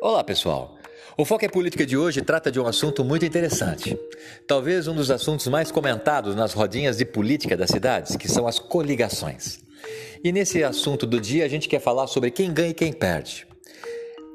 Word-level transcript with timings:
Olá, 0.00 0.22
pessoal. 0.22 0.76
O 1.16 1.24
Foco 1.24 1.44
é 1.44 1.48
Política 1.48 1.84
de 1.84 1.96
hoje 1.96 2.22
trata 2.22 2.52
de 2.52 2.60
um 2.60 2.66
assunto 2.68 3.04
muito 3.04 3.24
interessante. 3.24 3.98
Talvez 4.46 4.86
um 4.86 4.94
dos 4.94 5.10
assuntos 5.10 5.48
mais 5.48 5.72
comentados 5.72 6.36
nas 6.36 6.52
rodinhas 6.52 6.98
de 6.98 7.04
política 7.04 7.56
das 7.56 7.70
cidades, 7.70 8.14
que 8.14 8.28
são 8.28 8.46
as 8.46 8.60
coligações. 8.60 9.58
E 10.22 10.30
nesse 10.30 10.62
assunto 10.62 11.04
do 11.04 11.20
dia 11.20 11.44
a 11.44 11.48
gente 11.48 11.68
quer 11.68 11.80
falar 11.80 12.06
sobre 12.06 12.30
quem 12.30 12.52
ganha 12.52 12.70
e 12.70 12.74
quem 12.74 12.92
perde. 12.92 13.44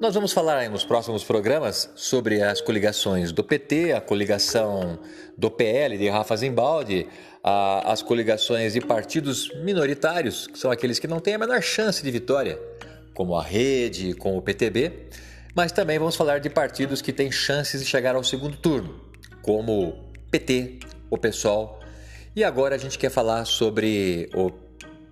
Nós 0.01 0.13
vamos 0.13 0.33
falar 0.33 0.69
nos 0.69 0.83
próximos 0.83 1.23
programas 1.23 1.89
sobre 1.95 2.41
as 2.41 2.59
coligações 2.59 3.31
do 3.31 3.41
PT, 3.41 3.93
a 3.93 4.01
coligação 4.01 4.99
do 5.37 5.49
PL 5.49 5.97
de 5.97 6.09
Rafa 6.09 6.35
Zimbaldi, 6.35 7.07
a, 7.41 7.89
as 7.89 8.01
coligações 8.01 8.73
de 8.73 8.81
partidos 8.81 9.49
minoritários, 9.63 10.45
que 10.45 10.59
são 10.59 10.69
aqueles 10.69 10.99
que 10.99 11.07
não 11.07 11.21
têm 11.21 11.35
a 11.35 11.39
menor 11.39 11.61
chance 11.61 12.03
de 12.03 12.11
vitória, 12.11 12.59
como 13.13 13.33
a 13.33 13.41
Rede, 13.41 14.13
com 14.13 14.37
o 14.37 14.41
PTB, 14.41 14.91
mas 15.55 15.71
também 15.71 15.99
vamos 15.99 16.15
falar 16.15 16.39
de 16.39 16.49
partidos 16.49 17.01
que 17.01 17.13
têm 17.13 17.31
chances 17.31 17.81
de 17.81 17.87
chegar 17.87 18.15
ao 18.15 18.23
segundo 18.23 18.57
turno, 18.57 18.99
como 19.41 19.89
o 19.89 19.93
PT, 20.31 20.79
o 21.09 21.17
PSOL, 21.17 21.79
e 22.35 22.43
agora 22.43 22.75
a 22.75 22.77
gente 22.77 22.97
quer 22.97 23.09
falar 23.09 23.45
sobre 23.45 24.29
o 24.33 24.51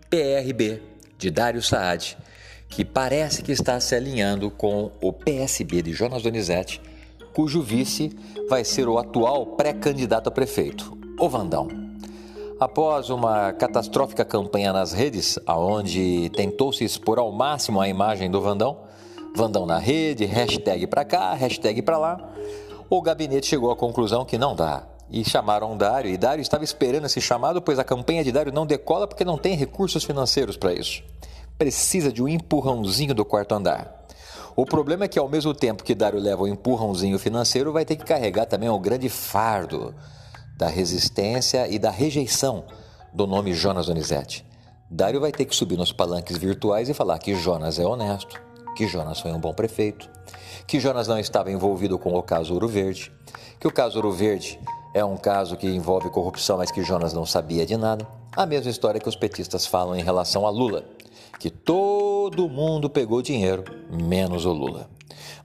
PRB 0.10 0.82
de 1.18 1.30
Dário 1.30 1.62
Saad 1.62 2.18
que 2.72 2.86
parece 2.86 3.44
que 3.44 3.52
está 3.52 3.80
se 3.82 3.94
alinhando 3.94 4.50
com 4.50 4.92
o 5.02 5.12
PSB 5.12 5.82
de 5.82 5.92
Jonas 5.92 6.24
Donizete, 6.24 6.82
cujo 7.34 7.62
vice 7.62 8.18
vai 8.50 8.64
ser 8.64 8.88
o 8.88 8.98
atual 8.98 9.46
pré-candidato 9.58 10.30
a 10.30 10.32
prefeito, 10.32 10.98
o 11.20 11.28
Vandão. 11.28 11.68
Após 12.58 13.10
uma 13.10 13.52
catastrófica 13.52 14.24
campanha 14.24 14.72
nas 14.72 14.94
redes, 14.94 15.38
aonde 15.46 16.30
tentou 16.30 16.72
se 16.72 16.86
expor 16.86 17.20
ao 17.20 17.32
máximo 17.32 17.82
a 17.82 17.90
imagem 17.90 18.32
do 18.32 18.40
Vandão, 18.40 18.84
Vandão 19.36 19.66
na 19.66 19.78
rede, 19.78 20.26
hashtag 20.26 20.88
para 20.88 21.06
cá, 21.06 21.34
hashtag 21.34 21.82
para 21.82 21.98
lá, 21.98 22.34
o 22.90 23.02
gabinete 23.02 23.48
chegou 23.48 23.72
à 23.72 23.76
conclusão 23.76 24.26
que 24.26 24.38
não 24.38 24.56
dá. 24.56 24.84
E 25.10 25.26
chamaram 25.26 25.76
Dário, 25.76 26.10
e 26.10 26.18
Dário 26.18 26.42
estava 26.42 26.64
esperando 26.64 27.06
esse 27.06 27.20
chamado, 27.20 27.62
pois 27.62 27.78
a 27.78 27.84
campanha 27.84 28.24
de 28.24 28.32
Dário 28.32 28.54
não 28.54 28.66
decola 28.66 29.08
porque 29.08 29.26
não 29.26 29.38
tem 29.38 29.56
recursos 29.56 30.04
financeiros 30.04 30.56
para 30.56 30.74
isso 30.74 31.04
precisa 31.62 32.12
de 32.12 32.24
um 32.24 32.28
empurrãozinho 32.28 33.14
do 33.14 33.24
quarto 33.24 33.54
andar. 33.54 34.04
O 34.56 34.66
problema 34.66 35.06
é 35.06 35.08
que, 35.08 35.20
ao 35.20 35.30
mesmo 35.30 35.54
tempo 35.54 35.84
que 35.84 35.94
Dário 35.94 36.20
leva 36.20 36.42
o 36.42 36.48
empurrãozinho 36.48 37.20
financeiro, 37.20 37.72
vai 37.72 37.86
ter 37.86 37.98
que 37.98 38.04
carregar 38.04 38.48
também 38.48 38.68
o 38.68 38.80
grande 38.80 39.08
fardo 39.10 39.94
da 40.58 40.68
resistência 40.68 41.68
e 41.68 41.78
da 41.78 41.92
rejeição 41.92 42.64
do 43.14 43.28
nome 43.28 43.54
Jonas 43.54 43.86
Donizete. 43.86 44.44
Dário 44.90 45.22
vai 45.22 45.32
ter 45.32 45.46
que 45.46 45.56
subir 45.56 45.78
nos 45.78 45.92
palanques 45.92 46.36
virtuais 46.36 46.90
e 46.90 46.96
falar 46.96 47.20
que 47.20 47.36
Jonas 47.36 47.78
é 47.78 47.86
honesto, 47.86 48.42
que 48.76 48.88
Jonas 48.88 49.20
foi 49.20 49.32
um 49.32 49.40
bom 49.40 49.54
prefeito, 49.54 50.10
que 50.68 50.80
Jonas 50.80 51.08
não 51.08 51.20
estava 51.20 51.52
envolvido 51.52 51.98
com 52.00 52.14
o 52.14 52.24
caso 52.24 52.54
Ouro 52.54 52.68
Verde, 52.68 53.12
que 53.60 53.68
o 53.68 53.72
caso 53.72 53.98
Ouro 53.98 54.12
Verde 54.12 54.60
é 54.94 55.04
um 55.04 55.18
caso 55.18 55.56
que 55.58 55.68
envolve 55.68 56.10
corrupção, 56.10 56.58
mas 56.58 56.72
que 56.72 56.84
Jonas 56.84 57.14
não 57.14 57.26
sabia 57.26 57.66
de 57.66 57.78
nada. 57.78 58.08
A 58.36 58.46
mesma 58.46 58.72
história 58.72 59.00
que 59.00 59.10
os 59.10 59.16
petistas 59.16 59.66
falam 59.66 59.96
em 59.96 60.04
relação 60.04 60.46
a 60.46 60.50
Lula 60.50 60.84
que 61.42 61.50
todo 61.50 62.48
mundo 62.48 62.88
pegou 62.88 63.20
dinheiro, 63.20 63.64
menos 63.90 64.46
o 64.46 64.54
Lula. 64.54 64.88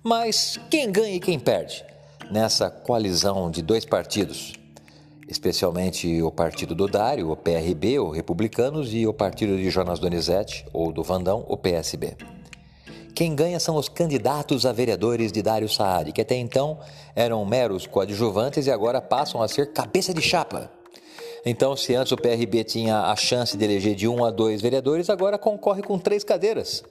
Mas 0.03 0.61
quem 0.71 0.93
ganha 0.93 1.15
e 1.15 1.21
quem 1.21 1.39
perde 1.39 1.83
nessa 2.31 2.69
coalizão 2.69 3.51
de 3.51 3.63
dois 3.63 3.87
partidos? 3.87 4.53
Especialmente 5.27 6.21
o 6.21 6.31
partido 6.31 6.75
do 6.75 6.87
Dário, 6.87 7.31
o 7.31 7.37
PRB, 7.37 7.99
o 7.99 8.11
Republicanos, 8.11 8.93
e 8.93 9.07
o 9.07 9.15
partido 9.15 9.57
de 9.57 9.71
Jonas 9.71 9.99
Donizete, 9.99 10.67
ou 10.71 10.93
do 10.93 11.03
Vandão, 11.03 11.47
o 11.49 11.57
PSB. 11.57 12.15
Quem 13.17 13.35
ganha 13.35 13.59
são 13.59 13.77
os 13.77 13.89
candidatos 13.89 14.67
a 14.67 14.73
vereadores 14.73 15.33
de 15.33 15.41
Dário 15.41 15.71
Saad, 15.71 16.13
que 16.13 16.21
até 16.21 16.37
então 16.37 16.79
eram 17.15 17.43
meros 17.47 17.87
coadjuvantes 17.87 18.67
e 18.67 18.71
agora 18.71 19.01
passam 19.01 19.41
a 19.41 19.49
ser 19.49 19.73
cabeça 19.73 20.13
de 20.13 20.21
chapa. 20.21 20.71
Então, 21.43 21.75
se 21.75 21.95
antes 21.95 22.13
o 22.13 22.17
PRB 22.19 22.63
tinha 22.63 23.05
a 23.05 23.17
chance 23.17 23.57
de 23.57 23.65
eleger 23.65 23.95
de 23.95 24.07
um 24.07 24.23
a 24.23 24.31
dois 24.31 24.61
vereadores, 24.61 25.09
agora 25.09 25.39
concorre 25.39 25.81
com 25.83 25.99
três 25.99 26.23
cadeiras. 26.23 26.85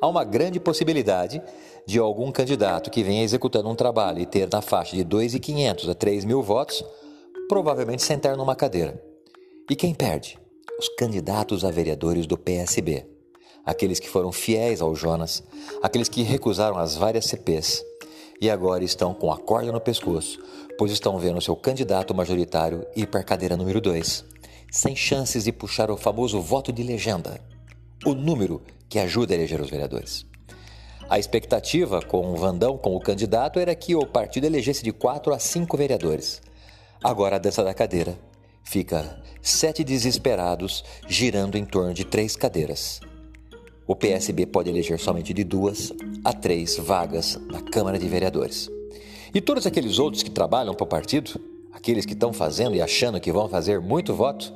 Há 0.00 0.06
uma 0.06 0.22
grande 0.22 0.60
possibilidade 0.60 1.42
de 1.84 1.98
algum 1.98 2.30
candidato 2.30 2.88
que 2.88 3.02
venha 3.02 3.24
executando 3.24 3.68
um 3.68 3.74
trabalho 3.74 4.20
e 4.20 4.26
ter 4.26 4.48
na 4.48 4.62
faixa 4.62 4.94
de 4.94 5.04
2.500 5.04 5.90
a 5.90 5.94
3 5.96 6.24
mil 6.24 6.44
votos, 6.44 6.84
provavelmente 7.48 8.04
sentar 8.04 8.36
numa 8.36 8.54
cadeira. 8.54 9.02
E 9.68 9.74
quem 9.74 9.92
perde? 9.92 10.38
Os 10.78 10.88
candidatos 10.90 11.64
a 11.64 11.72
vereadores 11.72 12.24
do 12.24 12.38
PSB. 12.38 13.15
Aqueles 13.66 13.98
que 13.98 14.08
foram 14.08 14.30
fiéis 14.30 14.80
ao 14.80 14.94
Jonas, 14.94 15.42
aqueles 15.82 16.08
que 16.08 16.22
recusaram 16.22 16.78
as 16.78 16.96
várias 16.96 17.26
CPs 17.26 17.84
e 18.40 18.48
agora 18.48 18.84
estão 18.84 19.12
com 19.12 19.32
a 19.32 19.36
corda 19.36 19.72
no 19.72 19.80
pescoço, 19.80 20.38
pois 20.78 20.92
estão 20.92 21.18
vendo 21.18 21.40
seu 21.40 21.56
candidato 21.56 22.14
majoritário 22.14 22.86
ir 22.94 23.06
para 23.08 23.20
a 23.20 23.24
cadeira 23.24 23.56
número 23.56 23.80
2, 23.80 24.24
sem 24.70 24.94
chances 24.94 25.44
de 25.44 25.52
puxar 25.52 25.90
o 25.90 25.96
famoso 25.96 26.40
voto 26.40 26.72
de 26.72 26.82
legenda, 26.82 27.40
o 28.04 28.14
número 28.14 28.62
que 28.88 29.00
ajuda 29.00 29.34
a 29.34 29.36
eleger 29.36 29.60
os 29.60 29.70
vereadores. 29.70 30.24
A 31.08 31.18
expectativa 31.18 32.02
com 32.02 32.32
o 32.32 32.36
Vandão 32.36 32.76
como 32.76 33.00
candidato 33.00 33.58
era 33.58 33.74
que 33.74 33.94
o 33.94 34.06
partido 34.06 34.44
elegesse 34.44 34.82
de 34.82 34.92
4 34.92 35.32
a 35.32 35.38
5 35.38 35.76
vereadores. 35.76 36.42
Agora 37.02 37.36
a 37.36 37.38
dança 37.38 37.62
da 37.62 37.72
cadeira 37.72 38.18
fica 38.64 39.22
sete 39.40 39.84
desesperados 39.84 40.84
girando 41.06 41.56
em 41.56 41.64
torno 41.64 41.94
de 41.94 42.04
três 42.04 42.34
cadeiras. 42.34 43.00
O 43.88 43.94
PSB 43.94 44.46
pode 44.46 44.68
eleger 44.68 44.98
somente 44.98 45.32
de 45.32 45.44
duas 45.44 45.92
a 46.24 46.32
três 46.32 46.76
vagas 46.76 47.38
na 47.46 47.62
Câmara 47.62 47.96
de 47.96 48.08
Vereadores. 48.08 48.68
E 49.32 49.40
todos 49.40 49.64
aqueles 49.64 50.00
outros 50.00 50.24
que 50.24 50.30
trabalham 50.30 50.74
para 50.74 50.82
o 50.82 50.88
partido, 50.88 51.40
aqueles 51.72 52.04
que 52.04 52.12
estão 52.12 52.32
fazendo 52.32 52.74
e 52.74 52.82
achando 52.82 53.20
que 53.20 53.30
vão 53.30 53.48
fazer 53.48 53.80
muito 53.80 54.12
voto, 54.12 54.52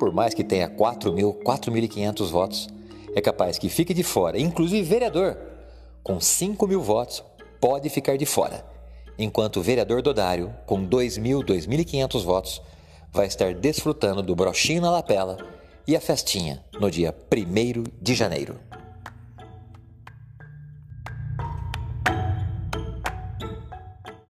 por 0.00 0.12
mais 0.12 0.34
que 0.34 0.42
tenha 0.42 0.68
4 0.68 1.12
mil, 1.12 1.34
4.500 1.34 2.26
votos, 2.26 2.68
é 3.14 3.20
capaz 3.20 3.58
que 3.58 3.68
fique 3.68 3.94
de 3.94 4.02
fora, 4.02 4.40
inclusive 4.40 4.82
vereador, 4.82 5.38
com 6.02 6.18
5 6.18 6.66
mil 6.66 6.82
votos, 6.82 7.22
pode 7.60 7.88
ficar 7.88 8.16
de 8.16 8.26
fora, 8.26 8.66
enquanto 9.16 9.58
o 9.58 9.62
vereador 9.62 10.02
Dodário, 10.02 10.52
com 10.66 10.82
2 10.82 11.16
mil, 11.16 11.44
2.500 11.44 12.24
votos, 12.24 12.60
vai 13.12 13.26
estar 13.26 13.54
desfrutando 13.54 14.20
do 14.20 14.34
brochinho 14.34 14.82
na 14.82 14.90
lapela 14.90 15.55
e 15.86 15.94
a 15.94 16.00
festinha 16.00 16.64
no 16.80 16.90
dia 16.90 17.14
1 17.32 17.84
de 18.02 18.14
janeiro. 18.14 18.58